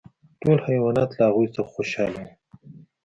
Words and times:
ټول 0.41 0.57
حیوانات 0.67 1.09
له 1.17 1.23
هغوی 1.29 1.47
څخه 1.55 1.69
خوشحاله 1.75 2.19
وو. 2.23 2.33